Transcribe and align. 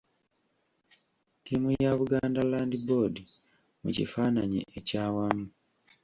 Ttiimu 1.37 1.69
ya 1.83 1.91
Buganda 1.99 2.41
Land 2.51 2.73
Board 2.87 3.15
mu 3.81 3.89
kifaananyi 3.95 4.61
ekyawamu. 4.77 5.45